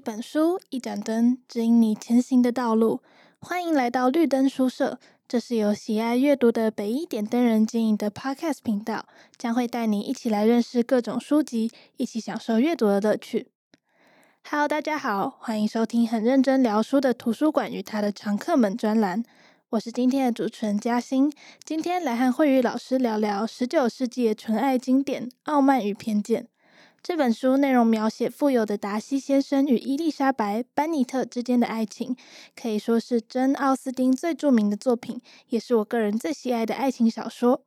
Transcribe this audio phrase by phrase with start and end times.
[0.00, 3.02] 一本书，一盏灯，指引你前行的道路。
[3.38, 4.98] 欢迎来到绿灯书社，
[5.28, 9.04] 这是由喜爱阅读的北一点灯人经营的 Podcast 频道，
[9.36, 13.48] 将会带你一起来认识各种书籍，一起享受阅读的乐趣。
[14.48, 19.22] Hello，大家好，欢迎收听很认真聊书的图书馆与他的常客们专栏。
[19.68, 21.30] 我是今天的主持人嘉欣，
[21.62, 26.44] 今天来和慧宇老师聊聊十九世纪纯爱经典《傲慢与偏见》。
[27.02, 32.14] 这本书内容描写富有的达西先生与伊丽莎白·班尼特之间的爱情，
[32.54, 35.18] 可以说是珍·奥斯汀最著名的作品，
[35.48, 37.64] 也是我个人最喜爱的爱情小说。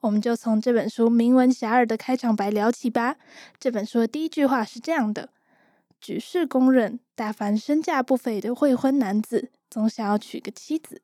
[0.00, 3.16] 我们就从这本书名闻遐迩的开场白聊起吧。
[3.58, 5.30] 这本书的第一句话是这样的
[6.00, 11.02] ：“举世公认，大凡身价不菲的未婚男子，总想要娶个妻子。”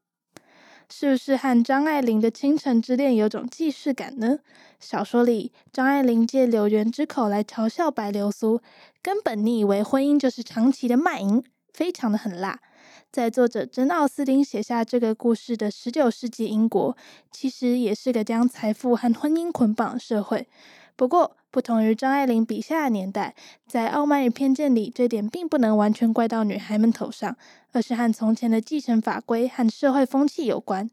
[0.95, 4.41] 是不是和张爱玲的《倾城之恋》有种既视感呢？
[4.79, 8.61] 小说里，张爱玲借柳原之口来嘲笑白流苏，
[9.01, 12.61] 根本你以为婚姻就是长期的卖淫，非常的狠辣。
[13.11, 16.95] 在作者珍奥斯汀写下这个故事的十九世纪英国，
[17.31, 20.47] 其实也是个将财富和婚姻捆绑的社会。
[20.95, 23.35] 不过，不同于张爱玲笔下的年代，
[23.69, 27.37] 在《傲慢与偏见》里，这点并不能完全怪到女孩们头上，
[27.73, 30.91] 而是和从前的继承法规和社会风气有关。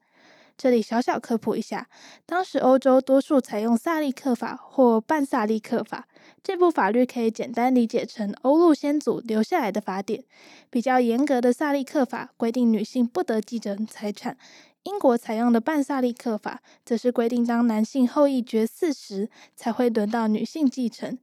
[0.58, 1.88] 这里小小科普一下，
[2.26, 6.06] 当时欧洲多数采用萨利克法或半萨利克法，
[6.44, 10.26] 这部法律可以简单理解成欧陆先祖留下来的法典。
[10.70, 14.36] 比较严格的萨利克法规定女性不得继承财产。
[14.90, 21.16] 英国采用的半萨利克法，则是规定当男性后裔绝嗣时，才会轮到女性继承。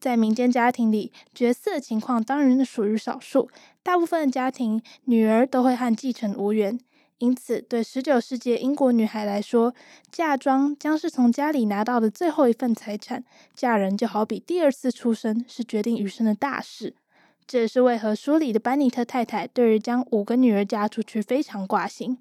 [0.00, 3.50] 在民间家庭里，绝嗣的情况当然属于少数，
[3.82, 6.80] 大部分的家庭女儿都会和继承无缘。
[7.18, 9.74] 因此，对十九世纪英国女孩来说，
[10.10, 13.22] 嫁妆将是从家里拿到的最后一份财产，
[13.54, 16.94] 嫁人就好比第二次出生，是决定余生的大事。
[17.46, 22.16] 这也是为何书里的班尼特太太对于将五个女儿嫁出去非常挂心。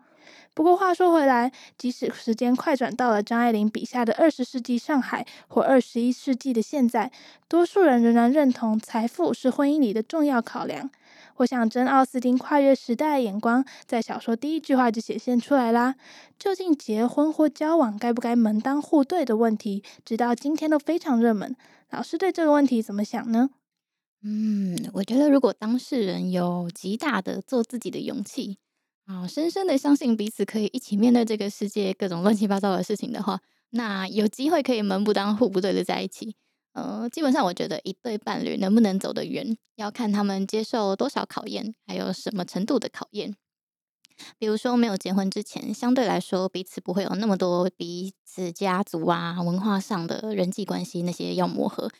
[0.53, 7.09] 不过话说回来，即使时间快转到了张爱玲笔下的二十世纪上海或二十一世纪的现在，
[7.47, 10.89] 多数人仍然认同财富是婚姻里的重要考量。
[11.37, 15.95] 我想，真·奥斯汀跨越时代的眼光，在小说第一句话就显现出来啦。
[16.37, 21.55] 究竟结婚或交往该不该门当户对的问题，直到今天都非常热门。
[21.89, 23.49] 老师对这个问题怎么想呢？
[24.23, 28.57] 嗯，我觉得如果当事人有极大的做自己的勇气。
[29.11, 33.41] 啊，深深的相信彼此可以一起面对这个世界各种乱七八糟的事情的话，
[33.71, 36.37] 那有机会可以门不当户不对的在一起。
[36.71, 43.35] 呃，基本上我觉得一对伴侣能不能走得远，要看他们接受多少考验，还有什么程度的考验。
[44.37, 51.91] 比如说没有结婚之前，相对来说彼此不会有那么多彼此家族啊、文化上的人际关系那些要磨合。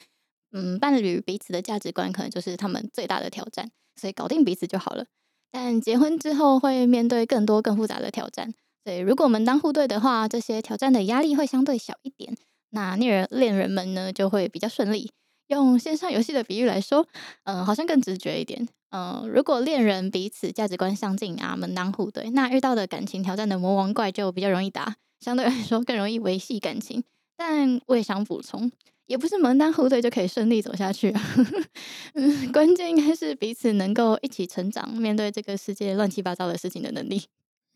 [0.54, 5.08] 嗯，伴侣彼此的价值观可能就是他们最大的挑战，所以搞定彼此就好了。
[5.52, 8.54] 但结婚之后会面对更多更复杂的挑战，
[8.84, 12.38] 所以如果门当户对的话，这些挑战的压力会相对小一点。
[12.70, 15.12] 那恋人恋人们呢就会比较顺利。
[15.48, 17.06] 用线上游戏的比喻来说，
[17.44, 18.66] 嗯、好像更直觉一点。
[18.92, 27.04] 嗯、如果恋人彼此价值观相近啊，门当户对，那遇到的感情挑战的魔王怪就比较容易打，相对来说更容易维系感情。
[27.36, 28.72] 但我也想补充。
[29.12, 31.22] 也不是门当户对就可以顺利走下去啊，
[32.16, 37.24] 嗯，关键应该是彼此能够一起成长，面对这个世界乱七八糟的事情的能力。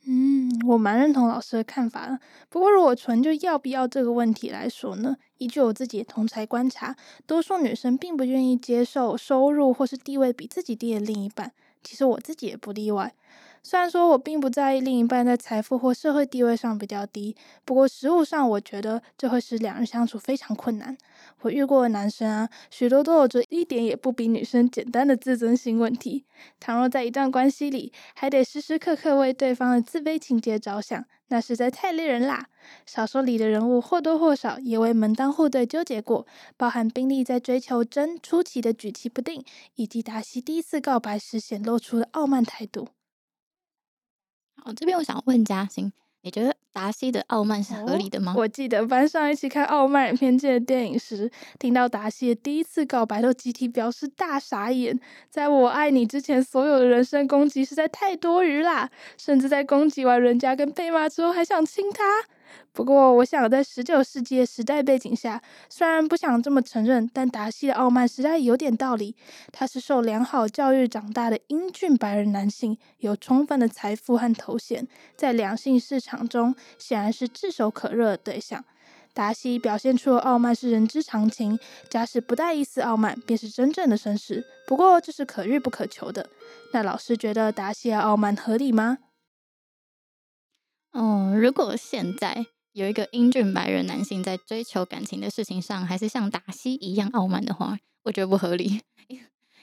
[0.08, 2.18] 嗯，我蛮认同老师的看法的。
[2.48, 6.96] 不过，如果纯就要不要这个问题来说呢，依据我自己同才观察，
[7.28, 11.52] 多数女生并不愿意接受收入或是地位比自己低的另一半。
[11.84, 13.14] 其实我自己也不例外。
[13.68, 20.96] 虽然说我并不在意另一半在财富或社会地位上比较低，不过实务上我觉得这会使两人相处非常困难。
[21.42, 26.26] 我遇过的男生啊，许多都有着一点也不比女生简单的自尊心问题。
[26.60, 32.46] 倘若在一段关系里，还得时时刻刻为对方的自卑情节着想，那实在太累人啦。
[32.86, 42.90] 小说里的人物或多或少也为门当户对纠结过，包含宾利在追求珍初期的举棋不定，以及达西第一次告白时显露出的傲慢态度。
[44.66, 48.32] 好，这边我想问嘉欣，你觉得达西的傲慢是合理的吗？
[48.32, 51.30] 哦，我记得班上一起看《傲慢与偏见》的电影时，
[51.60, 55.00] 听到达西的第一次告白，都集体表示大傻眼。
[55.30, 58.90] 在我爱你之前，所有的人身攻击实在太多余啦，
[59.20, 62.04] 甚至在攻击完人家跟被骂之后，还想亲他。
[62.72, 69.16] 不过，我想在十九世纪的时代背景下，虽然不想这么承认，但达西的傲慢实在有点道理。
[69.52, 74.86] 他是受良好教育长大的英俊白人男性，有充分的财富和头衔，
[75.16, 78.64] 在两性市场中显然是炙手可热的对象。
[79.14, 81.58] 达西表现出的傲慢是人之常情，
[81.90, 84.46] 假使不带一丝傲慢，便是真正的绅士。
[84.68, 86.30] 不过这是可遇不可求的。
[86.74, 88.98] 那老师觉得达西的傲慢合理吗？
[90.98, 98.80] 嗯，如果现在有一个英俊白人男性在追求感情的事情上，还是像达西一样傲慢的话，我觉得不合理。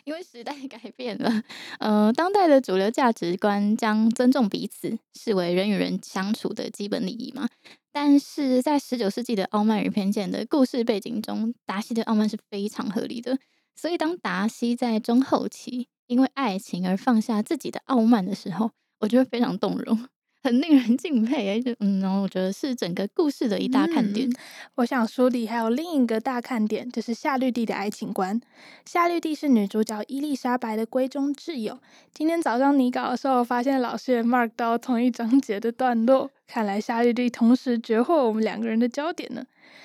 [0.04, 1.42] 因为时代改变了，
[1.78, 7.48] 呃，当代的主流价值观将尊重彼此视为人与人相处的基本礼仪嘛。
[7.92, 13.38] 但是在十九世纪的《傲慢与偏见》的故事背景中，达西的傲慢是非常合理的。
[13.74, 20.08] 所以，当达西在中后期因为爱情而放下自己的傲慢的时候，我觉得非常动容。
[20.42, 24.28] 很令人敬佩哎，就嗯，然后我觉得是整个故事的一大看点。
[24.74, 28.40] 我想书里还有另一个大看点，就是夏绿蒂的爱情观。
[28.84, 31.78] 夏绿蒂是女主角伊丽莎白的闺中挚友。
[32.12, 39.44] 今天早上拟稿的时候，我发现老师也 mark 到同一章节的段落，看来夏绿蒂同时绝获我们两个人的焦点呢。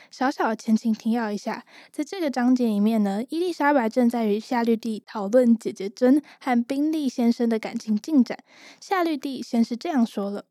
[0.10, 8.38] 小小前情提要一下，在这个章节里面呢，伊丽莎白正在与夏绿蒂讨论姐姐珍和宾利先生的感情进展。
[8.80, 10.46] 夏绿蒂先是这样说了：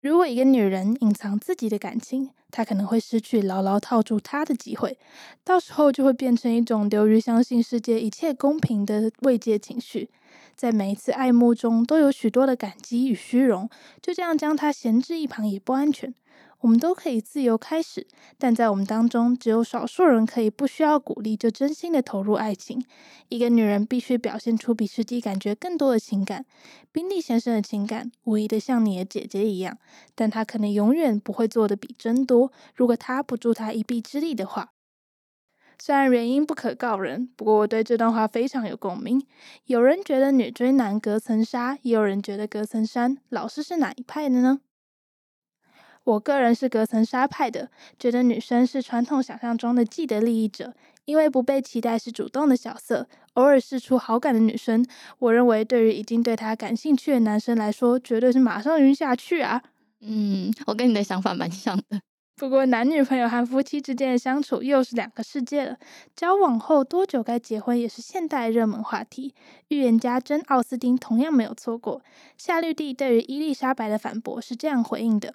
[0.00, 4.98] 如果一个女人隐藏自己的感情，她可能会失去牢牢套住她的机会，
[5.44, 10.10] 到时候就会变成一种流于相信世界一切公平的慰藉情绪，
[10.54, 13.68] 在每一次爱慕中都有许多的感激与虚荣，
[14.00, 16.14] 就这样将她闲置一旁也不安全。
[16.66, 18.04] 我们都可以自由开始，
[18.38, 22.84] 但在我们当中，只有少数人可以不需要鼓励就真心的投入爱情。
[23.28, 26.44] 一个女人必须表现出比实际感觉更多的情感。
[26.90, 29.78] 宾利先生的情感无疑的像你的姐姐一样，
[30.16, 32.50] 但他可能永远不会做的比真多。
[32.74, 34.72] 如果他不助他一臂之力的话，
[35.78, 39.24] 虽然原因不可告人，不过我对这段话非常有共鸣。
[39.66, 43.18] 有人觉得女追男隔层纱，也有人觉得隔层山。
[43.28, 44.62] 老师是哪一派的呢？
[46.06, 47.68] 我个人是隔层纱派的，
[47.98, 50.72] 觉得女生是传统想象中的既得利益者，
[51.04, 54.86] 因为不被期待是主动的角色，偶尔试出好感的女生，
[55.18, 59.60] 我认为对于已经对她感兴趣的男生来说，绝对是马上晕下去啊。
[60.00, 62.00] 嗯，我跟你的想法蛮像的。
[62.38, 65.76] 不过男女朋友和夫妻之间的相处又是两个世界了，
[66.14, 69.34] 交往后多久该结婚也是现代热门话题。
[69.68, 72.00] 预言家珍·奥斯汀同样没有错过。
[72.38, 75.34] 夏绿蒂对于伊丽莎白的反驳是这样回应的。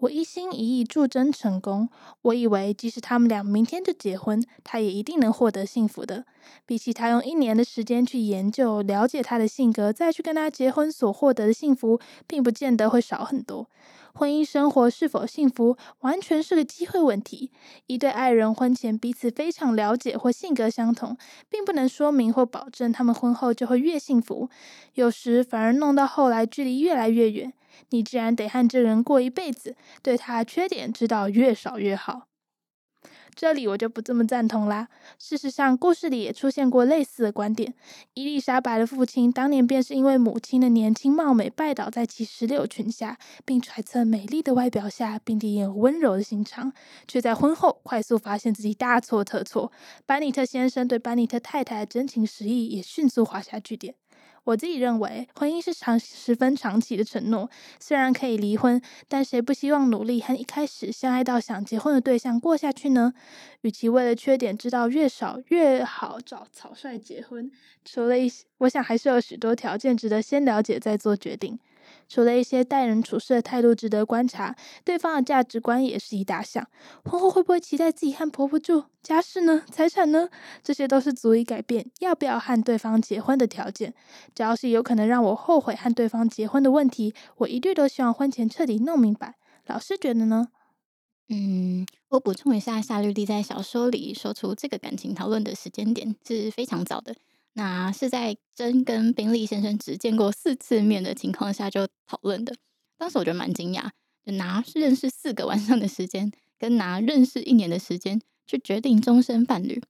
[0.00, 1.88] 我一心一意助珍成功。
[2.22, 6.26] 我以为，即使他们俩明天就结婚，他也一定能获得幸福的。
[6.66, 13.68] 比起他用一年的时间去研究、了解他的性格，再去跟他结婚所获得的幸福，并不见得会少很多。
[14.12, 17.50] 婚姻生活是否幸福，完全是个机会问题。
[17.86, 21.16] 一对爱人婚前彼此非常了解或性格相同，
[21.48, 24.48] 并不能说明或保证他们婚后就会越幸福。
[24.94, 27.52] 有时反而弄到后来，距离越来越远。
[27.90, 32.28] 你既然得和这人过一辈子，对他缺点知道越少越好。
[33.34, 34.88] 这里我就不这么赞同啦。
[35.18, 37.74] 事实上，故事里也出现过类似的观点。
[38.14, 46.72] 伊丽莎白的父亲当年便是因为母亲的年轻貌美，拜倒在其石榴裙下，并揣测美丽的外表下，并体验温柔的心肠，
[47.06, 49.70] 却在婚后快速发现自己大错特错。
[50.06, 53.94] 班尼特先生对班尼特太太的真情实意也迅速画下句点。
[54.46, 57.50] 我自己认为，婚姻是长十分长期的承诺。
[57.80, 63.12] 虽然可以离婚，但谁不希望努力和一开始相爱到想结婚的对象过下去呢？
[63.62, 67.50] 与其为了缺点知道越少越好，找草率结婚，
[67.84, 71.58] 除了一些，我想还是有许多条件值得先了解再做决定。
[72.08, 76.66] 除了一些待人处事的态度值得观察，对方的价值观也是一大项。
[77.04, 78.84] 婚后会不会期待自己和婆婆住？
[79.02, 79.62] 家事呢？
[79.70, 80.28] 财产呢？
[80.62, 83.94] 这些都是足以改变要不要和对方结婚的条件。
[84.34, 89.34] 只要是有可能让我后悔和对方结婚的问题，我一律都希望婚前彻底弄明白。
[89.66, 90.48] 老师觉得呢？
[91.28, 97.16] 嗯，我补充一下，夏绿蒂在小说里说出这个感情讨论的时间点是非常早的。
[97.58, 102.54] 那是在真跟宾利先生只见过四次面的情况下就讨论的。
[102.98, 103.88] 当时我觉得蛮惊讶，
[104.22, 109.82] 就拿认识四个晚上的时间，跟拿认识一年的时间去决定终身伴侣。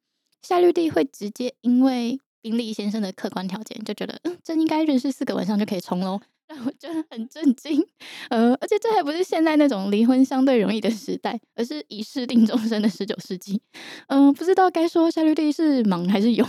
[0.42, 6.20] 夏绿蒂会直接因为宾利先生的客观条件，就觉得嗯，真应该认识四个晚上就可以冲喽。
[6.64, 7.84] 我觉得很震惊，
[8.30, 13.60] 呃，而且这还不是现在那种离婚相对容易的时代，而是一试定终身的十九世纪。
[14.08, 16.48] 嗯、不知道该说夏绿蒂是莽还是勇，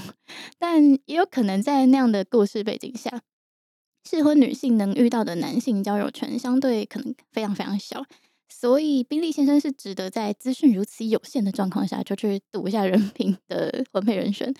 [0.58, 3.22] 但也有可能在那样的故事背景下，
[4.10, 8.06] 适婚女性能遇到的男性交友圈相对可能非常非常小，
[8.48, 14.54] 所以宾利先生是值得在资讯如此有限的状况下就去赌一下人品的婚配人选。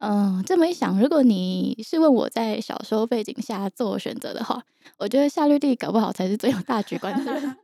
[0.00, 4.62] 嗯，这么一想，如果你是问我在小说背景下做选择的话，
[4.98, 7.56] 我觉得夏绿蒂搞不好才是最有大局观的人。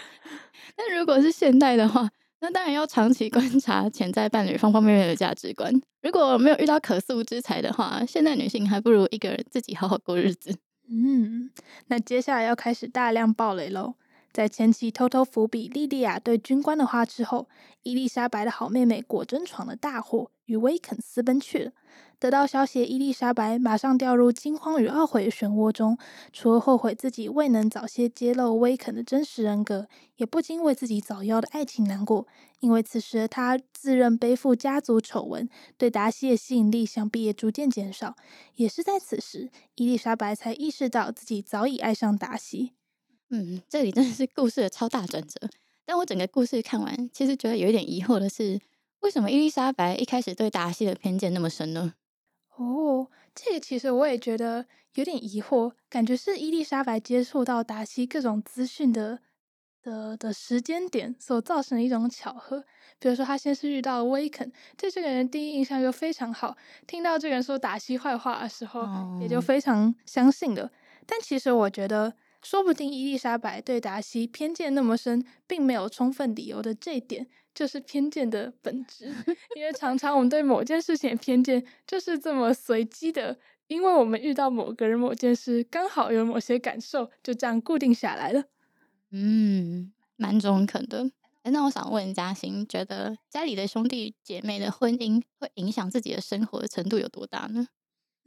[0.76, 2.08] 但如果是现代的话，
[2.40, 5.72] 那当然要长期观察潜在伴侣方方面面的价值观。
[6.02, 10.54] 如果没有遇到可塑之才的话，现代女性还不如一个人自己好好过日子。
[10.90, 11.50] 嗯，
[11.86, 13.94] 那接下来要开始大量暴雷喽。
[14.32, 17.48] 在前期偷偷伏笔莉莉亚对军官的话之后，
[17.82, 21.72] 伊丽莎白的好妹妹果真闯了大祸，与威肯私奔去了。
[22.20, 25.96] 得到消息，伊丽莎白马上掉入惊慌与懊悔的漩涡中，
[26.32, 32.26] 除了后悔自己未能早些揭露威肯的真实人格，也不禁为自己早夭的爱情难过。
[32.60, 38.14] 因为此时她自认背负家族丑闻，对达西的吸引力想必也逐渐减少。
[38.56, 42.74] 也是在此时，伊丽莎白才意识到自己早已爱上达西。
[43.30, 45.48] 嗯，这里真的是故事的超大转折。
[45.84, 48.60] 但我整个故事看完，其实觉得有一点疑惑的是，
[49.00, 51.94] 为什么伊丽莎白一开始对达西的偏见那么深呢？
[52.56, 59.20] 哦，这个其实我也觉得有点疑惑，感觉是伊丽莎白接触到达西各种资讯的
[59.82, 62.64] 的的时间点所造成的一种巧合。
[62.98, 66.56] 比如说，他先是遇到威肯，对这个人第一印象就非常好，
[66.86, 70.70] 听到这个人说达西坏话的时候，哦、也就非常相信了。
[71.06, 72.12] 但其实我觉得，
[72.48, 77.26] 说不定伊丽莎白对达西偏见那么深，并没有充分理由的这一点。
[77.54, 79.04] 就是偏见的本质，
[79.54, 83.36] 因为常常我们对某件事情的偏见就是这么随机的，
[83.66, 88.44] 因为我们遇到某个人、某件事，刚好有某些感受，就这样固定下来了。
[89.10, 91.10] 嗯，蛮中肯的。
[91.42, 97.66] 那我想问嘉欣，觉得家里的兄弟姐妹的婚姻会影响自己的生活的程度有多大呢？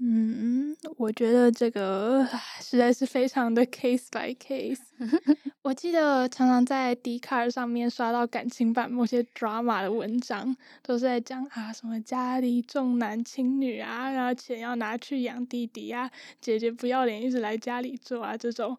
[0.04, 2.28] 嗯，我觉得这个
[2.60, 4.80] 实在是非常的 case by case。
[5.62, 18.76] 我记得常常在 Dcard 上面刷到感情版某些 drama 的文章，都是在讲啊什么家里重男轻女啊，然后钱要拿去养弟弟啊，姐姐不要脸一直来家里做啊这种。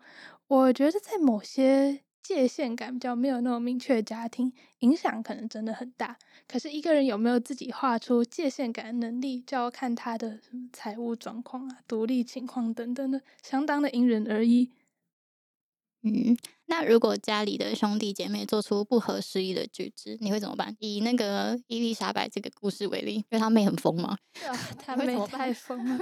[0.49, 6.17] 我觉得在某些界限感比较没有那么明确的家庭，影响可能真的很大。
[6.47, 14.71] 可是一个人有没有自己画出界限感的能力，就要看他的什么财务状况啊、独立情况等等的，相当的因人而异。
[16.05, 16.37] 嗯，
[16.73, 20.75] 那如果家里的兄弟姐妹做出不合时宜的举止，你会怎么办？
[20.79, 24.17] 以那个伊丽莎白这个故事为例，因为她妹很疯嘛。
[24.49, 24.49] 啊，
[24.83, 25.99] 她妹太疯了。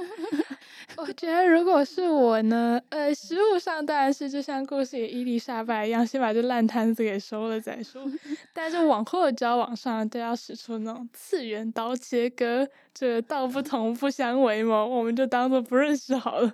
[0.96, 8.04] 我觉得如果是我呢，呃，实物上当然是就像故事里伊丽莎白一样，先把这烂摊子给收了再说。
[8.54, 16.52] 但是往后的交往上都要使出那种次元刀切割，这个道不同不相为谋，我们就当做不认识好了。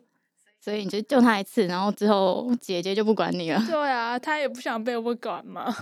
[0.66, 3.62] 所以你就救他一次，然后之后姐姐就不管你了。
[3.70, 5.72] 对啊，他也不想被我管嘛。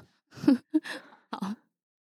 [1.32, 1.54] 好，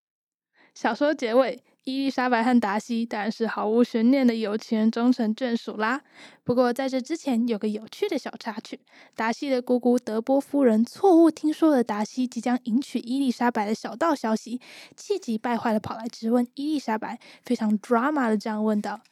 [0.73, 6.01] 小说结尾，伊丽莎白和达西当然是毫无悬念的有情人终成眷属啦。
[6.43, 8.81] 不过在这之前，有个有趣的小插曲：
[9.15, 14.59] 达西的姑姑德波夫人错误听说了达西即将迎娶伊丽莎白的小道消息，
[14.97, 19.03] 气急败坏的跑来质问伊丽莎白，非常 drama 的这样问道：“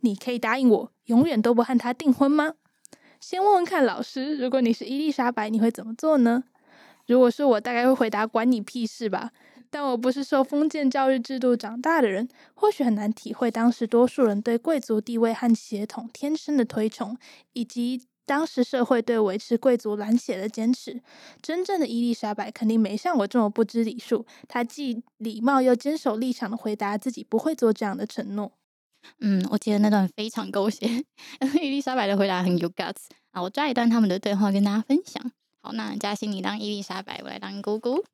[0.00, 2.54] 你可以答应我，永远都不和他订婚吗？”
[3.20, 6.42] 先问问看老师，如果你是伊丽莎白，你会怎么做呢？
[7.06, 9.30] 如果是我，大概会回答“管你屁事吧”。
[9.68, 17.16] 但我不是受封建教育制度长大的人，或许很难体会当时多数人对贵族地位和血统天生的推崇，
[17.52, 21.00] 以及当时社会对维持贵族蓝血的坚持。
[21.42, 28.50] 真正的伊丽莎白肯定没像我这么不知礼数，她既礼貌又坚守立场的回答自己不会做这样的承诺。
[29.20, 30.86] 嗯，我记得那段非常狗血，
[31.60, 33.42] 伊丽莎白的回答很有 guts 啊！
[33.42, 35.32] 我抓一段他们的对话跟大家分享。
[35.62, 38.04] 好，那嘉欣你当伊丽莎白，我来当姑姑。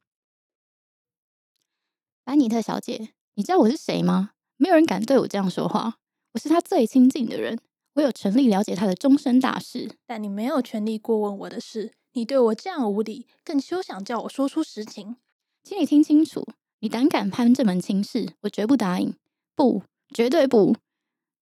[2.25, 4.33] 班尼特小姐，你知道我是谁吗？
[4.57, 5.99] 没有人敢对我这样说话。
[6.33, 7.59] 我是他最亲近的人，
[7.95, 11.95] 我有权利了解他的终身大事，但你没有权利过问我的事。
[12.12, 15.16] 你对我这样无礼，更休想叫我说出实情。
[15.62, 16.47] 请你听清楚，
[16.81, 19.14] 你胆敢攀这门亲事，我绝不答应。
[19.55, 19.83] 不。
[20.16, 20.75] 绝对不！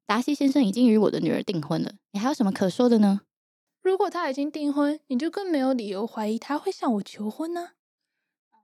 [0.04, 3.20] 达西先生已经与我的女儿订婚了，你还有什么可说的呢？
[3.80, 7.68] 如果他已经订婚，你就更没有理由怀疑他会向我求婚呢。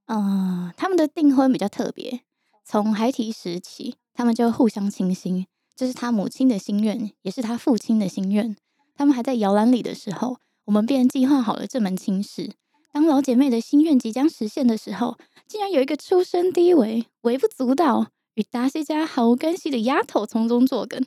[0.06, 2.22] 嗯，他们的订婚比较特别，
[2.64, 8.56] 从孩提时起，他们就互相倾心，这是他母亲的心愿，也是他父亲的心愿。
[8.96, 12.54] 他们还在摇篮里的时候，我们便计划好了这门亲事。
[12.90, 18.08] 当老姐妹的心愿即将实现的时候，竟然有一个出身低微、微不足道。
[18.34, 21.04] 与达西家毫无干系的丫头从中作梗，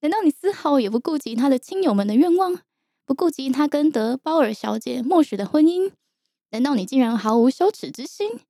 [0.00, 2.60] 难道你丝毫也不顾及他的亲友们的愿望，
[3.04, 5.92] 不顾及他跟德包尔小姐默许的婚姻？
[6.50, 8.40] 难道你竟然毫无羞耻之心？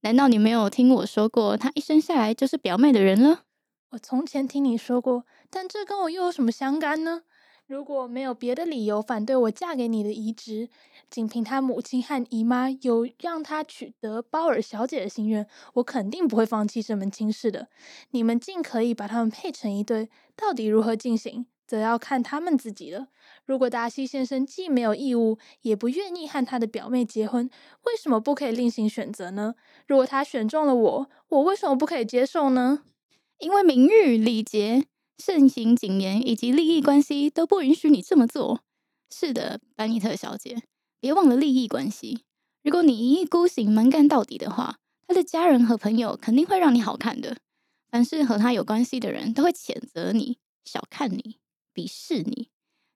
[0.00, 3.42] 难道你没有听我说过，她一生下来就是表妹的人了？
[3.90, 7.22] 我从前听你说过，但这跟我又有什么相干呢？
[7.70, 10.68] 如果没有别的理由反对我嫁给你的移植，
[11.08, 17.68] 仅凭他母亲和姨妈有让他取得鲍尔小姐的心愿，我肯定不会放弃这门亲事的。
[18.10, 23.06] 你们尽可以把他们配成一对，到底如何进行，则要看他们自己了。
[23.44, 27.48] 如果达西先生既没有义务，也不愿意和他的表妹结婚，
[27.84, 29.54] 为什么不可以另行选择呢？
[29.86, 32.82] 如果他选中了我，我为什么不可以接受呢？
[33.38, 34.86] 因为名誉、礼节、
[35.20, 38.62] 盛行谨言以及利益关系都不允许你这么做。
[39.14, 40.62] 是的，班尼特小姐，
[40.98, 42.24] 别忘了利益关系。
[42.62, 47.36] 如果你一意孤行、蛮干到底的话，他的家人和朋友肯定会让你好看的。
[47.90, 51.36] 凡是和他有关系的人都会谴责你、小看你、
[51.74, 52.48] 鄙视你。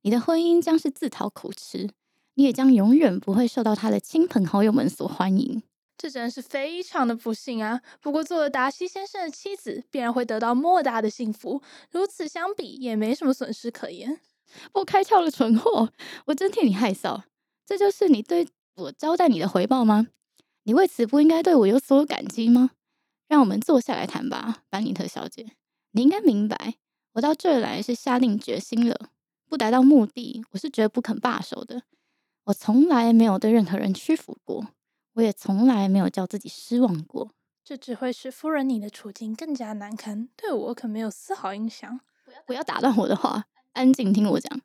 [0.02, 1.90] 你的婚姻将是自讨苦吃，
[2.35, 5.62] 你也将永远不会受到他的亲朋好友们所欢迎。
[5.96, 7.80] 这真是非常的不幸啊！
[8.00, 11.62] 不过做了达西先生的妻子，必然会得到莫大的幸福。
[11.90, 14.20] 如此相比，也没什么损失可言。
[14.72, 15.90] 不开窍的蠢货，
[16.26, 17.22] 我真替你害臊。
[17.64, 20.08] 这就是你对我招待你的回报吗？
[20.64, 22.72] 你为此不应该对我有所感激吗？
[23.28, 25.52] 让我们坐下来谈吧，班尼特小姐。
[25.92, 26.74] 你应该明白，
[27.12, 29.10] 我到这儿来是下定决心了。
[29.48, 31.82] 不达到目的，我是绝不肯罢手的。
[32.44, 34.66] 我从来没有对任何人屈服过。
[35.14, 37.30] 我也从来没有叫自己失望过，
[37.64, 42.00] 这只会使夫人你的处境更加难堪，对我可没有丝毫影响。
[42.47, 43.44] 不要打断我的话，
[43.75, 44.61] 安静听我讲。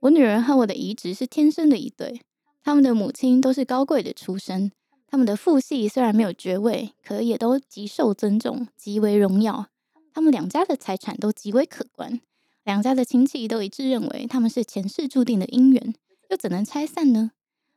[0.00, 2.22] 我女儿和我的移植是天生的一对，
[2.62, 4.70] 他们的母亲都是高贵的出身，
[5.06, 9.66] 他们的父系虽然没有爵位，可也都极受尊重，极为荣耀。
[10.14, 12.20] 他们两家的财产都极为可观，
[12.62, 15.94] 两家的亲戚都一致认为他们是前世注定的姻缘，
[16.30, 17.32] 又怎能拆散呢？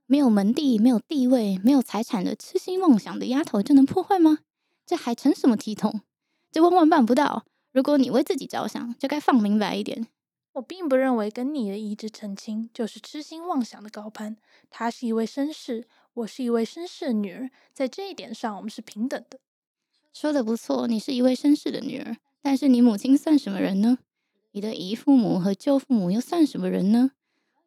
[0.08, 4.40] 没有门第、没有地位、没有财产的痴心妄想的丫头就能破坏吗？
[4.86, 6.02] 这还成什么体统？
[6.52, 7.46] 这万万办不到！
[7.72, 10.08] 如果你为自己着想，就该放明白一点。
[10.54, 14.38] 我并不认为跟你的移植成亲就是痴心妄想的高攀。
[14.70, 19.40] 他是一位绅士，我是一位绅士的女儿，在这一点上我们是平等的。
[20.14, 23.98] 说的不错，你是一位绅士的女儿，但是你母亲算什么人呢？
[24.51, 27.12] 你的姨父母和舅父母又算什么人呢？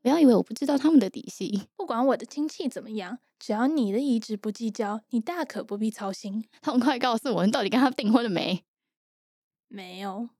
[0.01, 1.69] 不要以为我不知道他们的底细。
[1.77, 6.45] 不管我的亲戚怎么样，只要你的移植不计较，你大可不必操心。
[6.63, 8.65] 痛快告诉我，你到底跟他订婚了没？
[9.67, 10.31] 没有。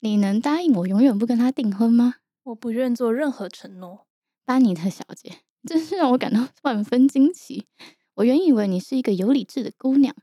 [0.00, 2.16] 你能答应我永远不跟他订婚吗？
[2.44, 4.06] 我不愿做任何承诺。
[4.44, 7.66] 班尼特小姐，真是让我感到万分惊奇。
[8.14, 10.14] 我原以为你是一个有理智的姑娘，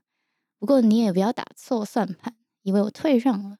[0.58, 3.58] 不过你也不要打错算盘，以为我退让了。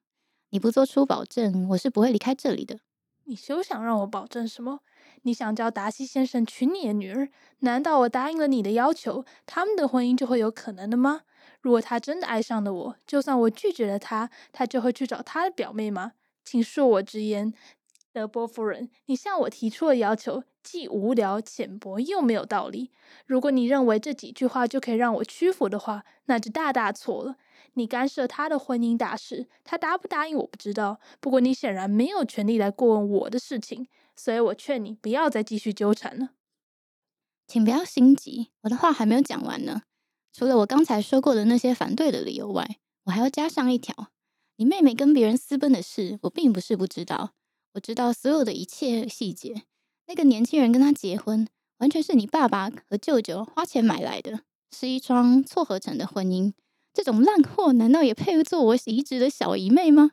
[0.50, 2.78] 你不做出保证，我是不会离开这里的。
[3.24, 4.80] 你休想让我保证什么？
[5.22, 7.28] 你想叫达西先生娶你的女儿？
[7.60, 11.22] 难道我答应了你的要求，他们的婚姻就会有可能的吗？
[11.60, 16.12] 如果他真的爱上了我，就算我拒绝了他，他就会去找他的表妹吗？
[16.44, 17.54] 请恕我直言，
[18.12, 22.90] 德波夫人，你向我提出的要求既无聊、浅薄，又没有道理。
[23.26, 27.36] 如果你认为这几句话就可以让我屈服的话，那就大大错了。
[27.74, 31.00] 你干涉他的婚姻大事，他答不答应我不知道。
[31.20, 36.30] 不过你显然没有权利来过问我的事情，所以我劝你不要再继续纠缠了。
[37.46, 39.82] 请不要心急，我的话还没有讲完呢。
[40.32, 44.08] 除了我刚才说过的那些反对的理由外，我还要加上一条：
[44.56, 47.32] 你妹妹跟别人私奔的事，我并不是不知道，
[47.74, 49.64] 我知道所有的一切细节。
[50.06, 51.46] 那个年轻人跟她结婚，
[51.78, 56.54] 完全是你爸爸和舅舅花钱买来的，是一桩撮合成的婚姻。
[56.92, 60.12] 这种烂货难道也配做我移植的小姨妹吗？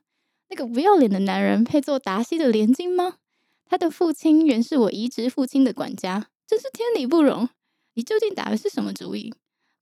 [0.50, 3.16] 那个不要脸的男人配做达西的连襟吗？
[3.66, 7.50] 他的父亲原是我移植父亲的管家，真是天理不容！
[7.94, 9.34] 你究竟打的是什么主意？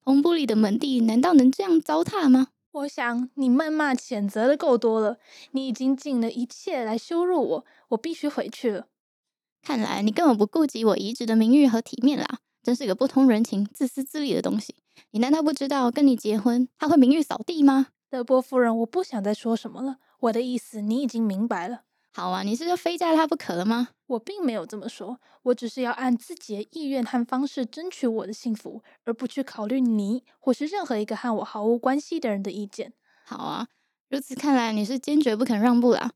[0.03, 2.49] 彭布里的门第难道能这样糟蹋吗？
[2.71, 5.17] 我想你谩骂谴责的够多了，
[5.51, 8.87] 你已经尽了一切来羞辱我，我必须回去了。
[9.61, 14.75] 看来你根本不顾及我移植的名誉和体面啦，真是个不通人情、自私自利的东西。
[15.11, 17.87] 你难道不知道跟你结婚他会名誉扫地吗？
[18.09, 19.97] 德波夫人，我不想再说什么了。
[20.19, 21.83] 我的意思你已经明白了。
[22.13, 23.89] 好啊，你是要非嫁他不可了吗？
[24.07, 32.93] 我并没有这么说，我只是要按自己的意愿和方式争取我的幸福，而不去考虑你或是任何一个和我毫无关系的人的意见。
[33.23, 33.67] 好啊，
[34.09, 36.13] 如此看来你是坚决不肯让步啦。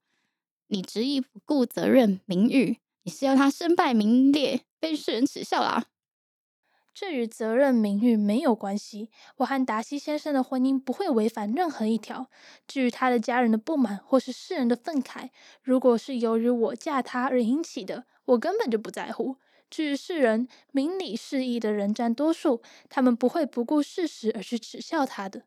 [0.67, 5.85] 你执意不顾责任、名誉，你是要他身败名裂，被世人耻笑啦。
[6.93, 9.09] 这与责任、名誉没有关系。
[9.37, 12.29] 我和达西先生的婚姻不会违反任何一条。
[12.67, 15.29] 至于他的家人的不满或是世人的愤慨，
[15.63, 19.37] 如果是由于我嫁他而引起的，我根本就不在乎。
[19.69, 25.43] 至于世人，明理事义的人占多数，他们不会不顾事实而去耻笑他的。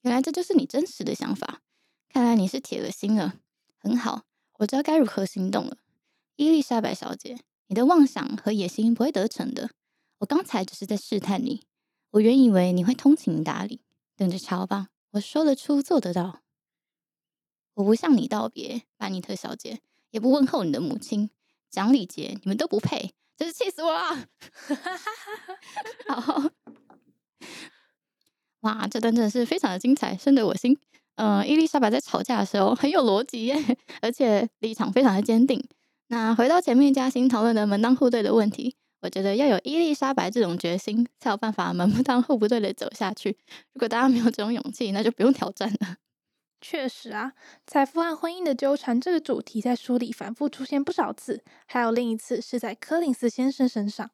[0.00, 1.60] 原来这就是你真实的想法。
[2.08, 3.36] 看来你是铁了心了。
[3.78, 4.22] 很好，
[4.58, 5.76] 我知道该如何行动了。
[6.34, 9.70] 伊丽莎白小姐，你的妄想和野心不会得逞的。
[10.22, 11.62] 我刚才只是在试探你。
[12.12, 13.80] 我原以为你会通情达理，
[14.16, 14.88] 等着瞧吧。
[15.12, 16.42] 我说得出，做得到。
[17.74, 19.80] 我不向你道别，班尼特小姐，
[20.10, 21.30] 也不问候你的母亲。
[21.70, 24.28] 讲礼节，你们都不配，真是气死我了！
[26.14, 26.50] 好，
[28.60, 30.78] 哇，这段真的是非常的精彩，深得我心。
[31.16, 33.56] 呃，伊丽莎白在吵架的时候很有逻辑耶，
[34.02, 35.66] 而且立场非常的坚定。
[36.08, 43.36] 那回到前面嘉欣讨论的门当户对的问题，我觉得要有伊丽莎白这种决心，才有办法门不当户不对的走下去。
[43.74, 45.96] 如果大家没有这种勇气，那就不用挑战了。
[46.60, 47.32] 确实啊，
[47.66, 54.08] 财富和婚姻的纠缠这个主题在书里反复出现不少次，还有另一次是在柯林斯先生身上。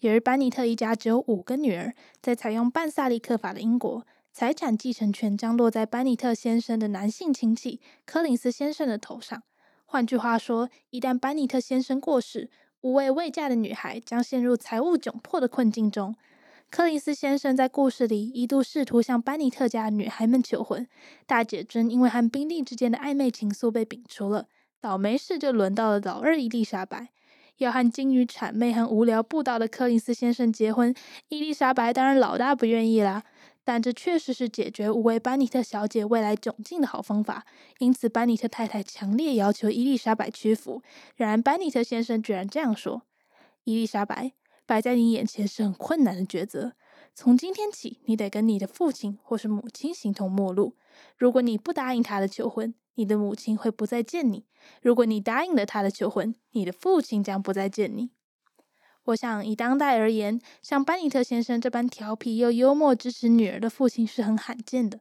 [0.00, 4.06] 由于班尼特一家只有五个女儿，在采用半萨利克法的英国。
[4.30, 9.42] 财产继承权将落在班尼特先生的男性亲戚柯林斯先生的头上。
[9.86, 12.50] 换句话说，一旦班尼特先生过世，
[12.84, 16.14] 五位未嫁的女孩将陷入财务窘迫的困境中。
[16.70, 20.86] 柯林斯先生在故事里一度试图向班尼特家女孩们求婚，
[21.26, 24.48] 大姐珍因为和宾利之间的暧昧情愫被摒除了。
[24.82, 27.08] 倒霉事就轮到了老二伊丽莎白，
[27.56, 30.94] 要和精于谄媚和无聊布道的柯林斯先生结婚，
[31.30, 33.22] 伊丽莎白当然老大不愿意啦。
[33.64, 37.46] 但这确实是解决五位班尼特小姐未来窘境的好方法，
[37.78, 40.82] 因此班尼特太太强烈要求伊丽莎白屈服。
[41.16, 43.02] 然而班尼特先生居然这样说
[43.64, 44.32] ：“伊丽莎白，
[44.66, 46.74] 摆在你眼前是很困难的抉择。
[47.14, 50.76] 从今天起，你得跟你的父亲或是母亲形同陌路。
[51.16, 54.44] 如果你不答应他的求婚，你的母亲会不再见你；
[54.82, 58.10] 如果你答应了他的求婚，你的父亲将不再见你。”
[59.04, 65.00] 我想，以当代而言，像班尼特先生这般调皮又幽默、支持女儿的父亲是很罕见的。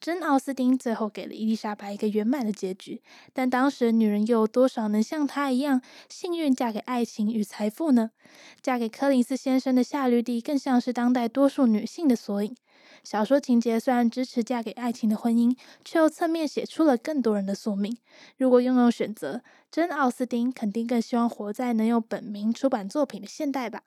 [0.00, 8.10] 真·奥斯丁最后给了伊丽莎白一个圆满的结局，但当时女人又有多少能像她一样幸运嫁给爱情与财富呢？
[8.60, 12.56] 嫁给柯林斯先生的夏绿蒂更像是当代多数女性的缩影。
[13.04, 17.96] 小说情节虽然支持嫁给爱情的婚姻，却又侧面写出了更多人的宿命。
[18.36, 23.82] 如果拥有选择，真·奥斯汀肯定更希望活在能有本名出版作品的现代吧。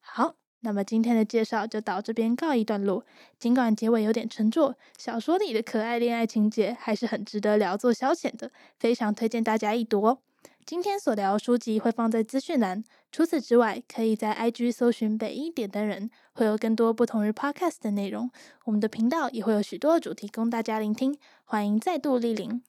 [0.00, 0.36] 好。
[0.60, 3.06] 那么今天的介绍就到这边告一段落。
[3.38, 10.18] 尽管结尾有点沉重，小说里的可爱恋爱情节还是很值得聊作消遣的，非常推荐大家一读哦。
[10.68, 18.30] 今天所聊的书籍会放在资讯栏，除此之外，可以在 IG 搜寻北一点灯人，会有更多不同于 Podcast 的内容。
[18.66, 22.62] 我们的频道也会有许多主题供大家聆听，欢迎再度莅临。